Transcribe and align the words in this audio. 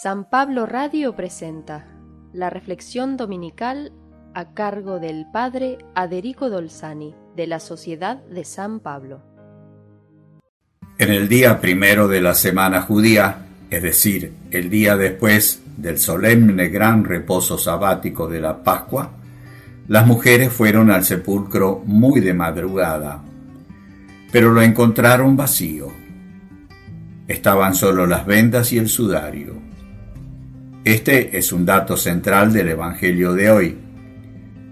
San 0.00 0.24
Pablo 0.24 0.64
Radio 0.64 1.14
presenta 1.14 1.86
la 2.32 2.48
reflexión 2.48 3.18
dominical 3.18 3.92
a 4.34 4.54
cargo 4.54 4.98
del 4.98 5.26
Padre 5.30 5.78
Aderico 5.94 6.48
Dolzani 6.48 7.14
de 7.36 7.46
la 7.46 7.60
Sociedad 7.60 8.16
de 8.24 8.44
San 8.44 8.80
Pablo. 8.80 9.20
En 10.96 11.12
el 11.12 11.28
día 11.28 11.60
primero 11.60 12.08
de 12.08 12.22
la 12.22 12.34
semana 12.34 12.80
judía, 12.80 13.46
es 13.68 13.82
decir, 13.82 14.32
el 14.50 14.70
día 14.70 14.96
después 14.96 15.62
del 15.76 15.98
solemne 15.98 16.68
gran 16.68 17.04
reposo 17.04 17.58
sabático 17.58 18.28
de 18.28 18.40
la 18.40 18.64
Pascua, 18.64 19.12
las 19.88 20.06
mujeres 20.06 20.50
fueron 20.50 20.90
al 20.90 21.04
sepulcro 21.04 21.82
muy 21.84 22.20
de 22.20 22.32
madrugada, 22.32 23.22
pero 24.32 24.52
lo 24.52 24.62
encontraron 24.62 25.36
vacío. 25.36 25.88
Estaban 27.28 27.74
solo 27.74 28.06
las 28.06 28.24
vendas 28.24 28.72
y 28.72 28.78
el 28.78 28.88
sudario. 28.88 29.71
Este 30.84 31.38
es 31.38 31.52
un 31.52 31.64
dato 31.64 31.96
central 31.96 32.52
del 32.52 32.70
Evangelio 32.70 33.34
de 33.34 33.50
hoy, 33.50 33.78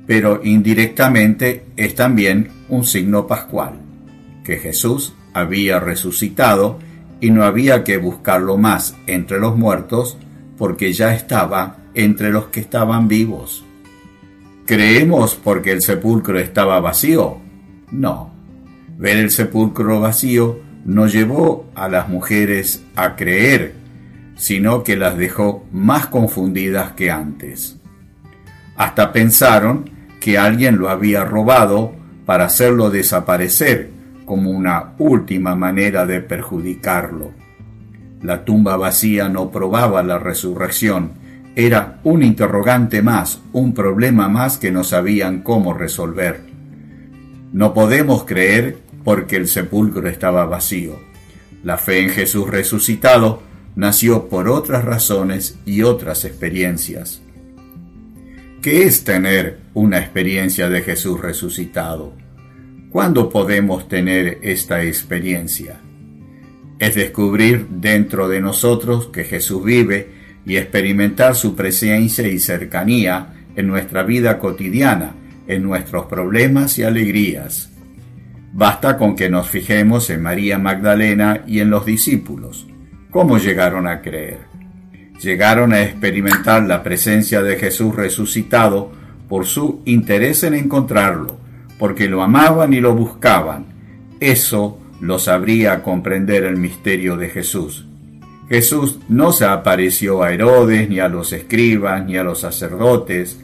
pero 0.09 0.41
indirectamente 0.43 1.67
es 1.77 1.95
también 1.95 2.49
un 2.69 2.85
signo 2.85 3.29
pascual, 3.29 3.75
que 4.43 4.57
Jesús 4.57 5.15
había 5.35 5.79
resucitado 5.79 6.81
y 7.21 7.31
no 7.31 7.45
había 7.45 7.85
que 7.85 7.97
buscarlo 7.97 8.57
más 8.57 8.97
entre 9.07 9.39
los 9.39 9.57
muertos 9.57 10.19
porque 10.59 10.93
ya 10.93 11.15
estaba 11.15 11.77
entre 11.95 12.31
los 12.31 12.47
que 12.47 12.59
estaban 12.59 13.07
vivos. 13.07 13.65
¿Creemos 14.67 15.37
porque 15.37 15.71
el 15.71 15.81
sepulcro 15.81 16.41
estaba 16.41 16.81
vacío? 16.81 17.39
No. 17.93 18.33
Ver 18.99 19.17
el 19.17 19.31
sepulcro 19.31 20.01
vacío 20.01 20.59
no 20.85 21.07
llevó 21.07 21.71
a 21.77 21.89
las 21.89 22.09
mujeres 22.09 22.83
a 22.97 23.15
creer 23.15 23.80
sino 24.41 24.83
que 24.85 24.97
las 24.97 25.19
dejó 25.19 25.67
más 25.71 26.07
confundidas 26.07 26.93
que 26.93 27.11
antes. 27.11 27.77
Hasta 28.75 29.13
pensaron 29.13 29.91
que 30.19 30.39
alguien 30.39 30.79
lo 30.79 30.89
había 30.89 31.27
robado 31.27 31.93
para 32.25 32.47
hacerlo 32.47 32.89
desaparecer 32.89 33.91
como 34.25 34.51
una 34.51 34.95
última 34.97 35.55
manera 35.57 36.07
de 36.07 36.23
perjudicarlo. 36.23 37.33
La 38.23 38.47
tumba 38.47 38.79
vacía 38.79 39.29
no 39.29 39.51
probaba 39.51 40.03
la 40.03 40.19
resurrección, 40.19 41.13
era 41.55 42.01
un 42.03 42.23
interrogante 42.23 43.03
más, 43.03 43.43
un 43.53 43.75
problema 43.75 44.31
más 44.31 44.57
que 44.57 44.71
no 44.71 44.85
sabían 44.85 45.43
cómo 45.43 45.75
resolver. 45.75 46.41
No 47.53 47.75
podemos 47.75 48.25
creer 48.25 48.79
porque 49.05 49.37
el 49.37 49.49
sepulcro 49.49 50.09
estaba 50.09 50.47
vacío. 50.47 50.99
La 51.63 51.77
fe 51.77 52.01
en 52.01 52.09
Jesús 52.09 52.49
resucitado 52.49 53.50
nació 53.77 54.29
por 54.29 54.49
otras 54.49 54.85
razones 54.85 55.59
y 55.65 55.83
otras 55.83 56.25
experiencias. 56.25 57.23
¿Qué 58.63 58.83
es 58.83 59.05
tener 59.05 59.61
una 59.73 59.99
experiencia 59.99 60.69
de 60.69 60.83
Jesús 60.83 61.21
resucitado? 61.21 62.13
¿Cuándo 62.91 63.31
podemos 63.31 63.89
tener 63.89 64.39
esta 64.43 64.85
experiencia? 64.85 65.81
Es 66.79 66.95
descubrir 66.95 67.69
dentro 67.69 68.29
de 68.29 68.41
nosotros 68.41 69.09
que 69.09 69.25
Jesús 69.25 69.65
vive 69.65 70.11
y 70.45 70.57
experimentar 70.57 71.37
su 71.37 71.55
presencia 71.55 72.27
y 72.27 72.39
cercanía 72.39 73.35
en 73.57 73.67
nuestra 73.67 74.03
vida 74.03 74.39
cotidiana, 74.39 75.15
en 75.47 75.63
nuestros 75.63 76.07
problemas 76.07 76.79
y 76.79 76.83
alegrías. 76.83 77.71
Basta 78.53 78.97
con 78.97 79.15
que 79.15 79.31
nos 79.31 79.49
fijemos 79.49 80.11
en 80.11 80.23
María 80.23 80.59
Magdalena 80.59 81.45
y 81.47 81.61
en 81.61 81.71
los 81.71 81.87
discípulos. 81.87 82.67
¿Cómo 83.11 83.39
llegaron 83.39 83.89
a 83.89 84.03
creer? 84.03 84.39
Llegaron 85.21 85.73
a 85.73 85.83
experimentar 85.83 86.63
la 86.63 86.85
presencia 86.85 87.43
de 87.43 87.57
Jesús 87.57 87.97
resucitado 87.97 88.93
por 89.29 89.47
su 89.47 89.83
interés 89.85 90.45
en 90.45 90.55
encontrarlo, 90.55 91.37
porque 91.77 92.09
lo 92.09 92.23
amaban 92.23 92.73
y 92.73 92.81
lo 92.81 92.95
buscaban. 92.95 93.67
Eso 94.21 94.79
los 95.01 95.27
habría 95.27 95.83
comprender 95.83 96.45
el 96.45 96.57
misterio 96.57 97.17
de 97.17 97.31
Jesús. 97.31 97.85
Jesús 98.49 99.01
no 99.09 99.33
se 99.33 99.45
apareció 99.45 100.23
a 100.23 100.33
Herodes, 100.33 100.89
ni 100.89 101.01
a 101.01 101.09
los 101.09 101.33
escribas, 101.33 102.07
ni 102.07 102.17
a 102.17 102.23
los 102.23 102.41
sacerdotes, 102.41 103.41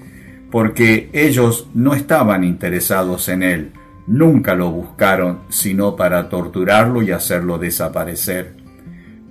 porque 0.51 1.11
ellos 1.13 1.69
no 1.75 1.95
estaban 1.95 2.45
interesados 2.45 3.29
en 3.29 3.43
él, 3.43 3.73
nunca 4.07 4.55
lo 4.55 4.71
buscaron 4.71 5.41
sino 5.49 5.97
para 5.97 6.29
torturarlo 6.29 7.03
y 7.03 7.11
hacerlo 7.11 7.59
desaparecer. 7.59 8.56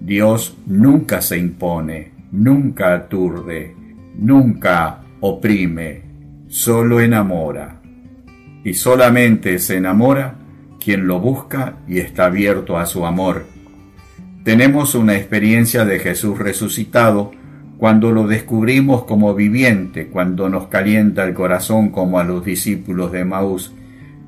Dios 0.05 0.55
nunca 0.67 1.19
se 1.19 1.39
impone, 1.39 2.11
nunca 2.31 2.93
aturde, 2.93 3.75
nunca 4.15 4.99
oprime, 5.19 6.03
solo 6.47 6.99
enamora. 6.99 7.81
Y 8.63 8.75
solamente 8.75 9.57
se 9.57 9.77
enamora 9.77 10.35
quien 10.79 11.07
lo 11.07 11.19
busca 11.19 11.77
y 11.87 11.97
está 11.97 12.25
abierto 12.25 12.77
a 12.77 12.85
su 12.85 13.03
amor. 13.03 13.47
Tenemos 14.43 14.93
una 14.93 15.15
experiencia 15.15 15.85
de 15.85 15.97
Jesús 15.97 16.37
resucitado 16.37 17.31
cuando 17.79 18.11
lo 18.11 18.27
descubrimos 18.27 19.05
como 19.05 19.33
viviente, 19.33 20.09
cuando 20.09 20.49
nos 20.49 20.67
calienta 20.67 21.23
el 21.23 21.33
corazón 21.33 21.89
como 21.89 22.19
a 22.19 22.23
los 22.23 22.45
discípulos 22.45 23.11
de 23.11 23.25
Maús. 23.25 23.73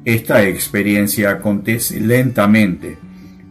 Esta 0.06 0.44
experiencia 0.44 1.30
acontece 1.30 2.00
lentamente, 2.00 2.98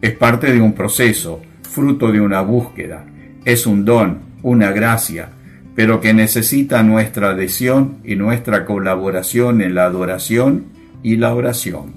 es 0.01 0.11
parte 0.11 0.51
de 0.51 0.59
un 0.59 0.73
proceso, 0.73 1.41
fruto 1.77 2.11
de 2.11 2.19
una 2.19 2.41
búsqueda, 2.41 3.05
es 3.45 3.67
un 3.67 3.85
don, 3.85 4.21
una 4.41 4.71
gracia, 4.71 5.29
pero 5.75 6.01
que 6.01 6.11
necesita 6.11 6.81
nuestra 6.81 7.29
adhesión 7.29 7.99
y 8.03 8.15
nuestra 8.15 8.65
colaboración 8.65 9.61
en 9.61 9.75
la 9.75 9.85
adoración 9.85 10.65
y 11.03 11.17
la 11.17 11.35
oración. 11.35 11.93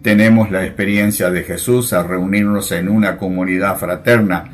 Tenemos 0.00 0.52
la 0.52 0.64
experiencia 0.64 1.28
de 1.28 1.42
Jesús 1.42 1.92
al 1.92 2.06
reunirnos 2.06 2.70
en 2.70 2.88
una 2.88 3.16
comunidad 3.16 3.78
fraterna. 3.78 4.44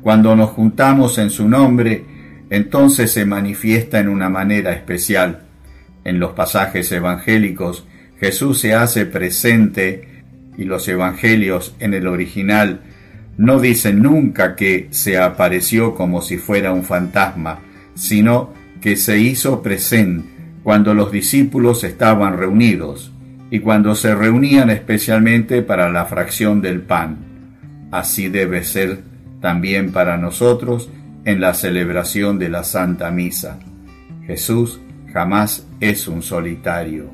Cuando 0.00 0.36
nos 0.36 0.50
juntamos 0.50 1.18
en 1.18 1.30
su 1.30 1.48
nombre, 1.48 2.04
entonces 2.50 3.10
se 3.10 3.24
manifiesta 3.24 3.98
en 3.98 4.08
una 4.08 4.28
manera 4.28 4.72
especial. 4.72 5.40
En 6.04 6.20
los 6.20 6.34
pasajes 6.34 6.92
evangélicos, 6.92 7.84
Jesús 8.20 8.60
se 8.60 8.74
hace 8.74 9.06
presente 9.06 10.22
y 10.56 10.62
los 10.66 10.86
evangelios 10.86 11.74
en 11.80 11.94
el 11.94 12.06
original 12.06 12.82
no 13.36 13.60
dice 13.60 13.92
nunca 13.92 14.54
que 14.56 14.88
se 14.90 15.18
apareció 15.18 15.94
como 15.94 16.22
si 16.22 16.38
fuera 16.38 16.72
un 16.72 16.84
fantasma, 16.84 17.60
sino 17.94 18.52
que 18.80 18.96
se 18.96 19.18
hizo 19.18 19.62
presente 19.62 20.28
cuando 20.62 20.94
los 20.94 21.10
discípulos 21.10 21.84
estaban 21.84 22.36
reunidos 22.36 23.12
y 23.50 23.60
cuando 23.60 23.94
se 23.94 24.14
reunían 24.14 24.70
especialmente 24.70 25.62
para 25.62 25.90
la 25.90 26.04
fracción 26.06 26.60
del 26.60 26.82
pan. 26.82 27.18
Así 27.90 28.28
debe 28.28 28.64
ser 28.64 29.00
también 29.40 29.92
para 29.92 30.16
nosotros 30.16 30.88
en 31.24 31.40
la 31.40 31.54
celebración 31.54 32.38
de 32.38 32.48
la 32.48 32.64
Santa 32.64 33.10
Misa. 33.10 33.58
Jesús 34.26 34.80
jamás 35.12 35.66
es 35.80 36.08
un 36.08 36.22
solitario. 36.22 37.10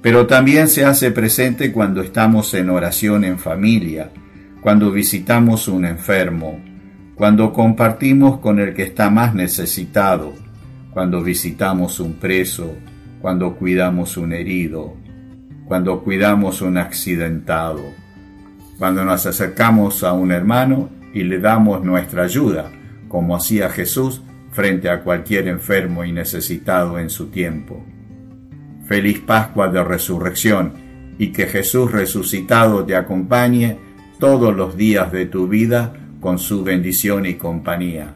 Pero 0.00 0.26
también 0.26 0.68
se 0.68 0.84
hace 0.84 1.10
presente 1.10 1.72
cuando 1.72 2.02
estamos 2.02 2.52
en 2.54 2.70
oración 2.70 3.24
en 3.24 3.38
familia, 3.38 4.10
cuando 4.64 4.90
visitamos 4.90 5.68
un 5.68 5.84
enfermo, 5.84 6.58
cuando 7.16 7.52
compartimos 7.52 8.40
con 8.40 8.58
el 8.58 8.72
que 8.72 8.84
está 8.84 9.10
más 9.10 9.34
necesitado, 9.34 10.32
cuando 10.90 11.22
visitamos 11.22 12.00
un 12.00 12.14
preso, 12.14 12.74
cuando 13.20 13.56
cuidamos 13.56 14.16
un 14.16 14.32
herido, 14.32 14.96
cuando 15.66 16.02
cuidamos 16.02 16.62
un 16.62 16.78
accidentado, 16.78 17.82
cuando 18.78 19.04
nos 19.04 19.26
acercamos 19.26 20.02
a 20.02 20.14
un 20.14 20.32
hermano 20.32 20.88
y 21.12 21.24
le 21.24 21.40
damos 21.40 21.84
nuestra 21.84 22.22
ayuda, 22.22 22.72
como 23.06 23.36
hacía 23.36 23.68
Jesús 23.68 24.22
frente 24.52 24.88
a 24.88 25.02
cualquier 25.02 25.46
enfermo 25.46 26.06
y 26.06 26.12
necesitado 26.12 26.98
en 26.98 27.10
su 27.10 27.26
tiempo. 27.26 27.84
Feliz 28.86 29.20
Pascua 29.20 29.68
de 29.68 29.84
Resurrección 29.84 30.72
y 31.18 31.32
que 31.32 31.48
Jesús 31.48 31.92
resucitado 31.92 32.82
te 32.86 32.96
acompañe 32.96 33.92
todos 34.24 34.56
los 34.56 34.74
días 34.74 35.12
de 35.12 35.26
tu 35.26 35.46
vida 35.48 35.92
con 36.18 36.38
su 36.38 36.64
bendición 36.64 37.26
y 37.26 37.34
compañía. 37.34 38.14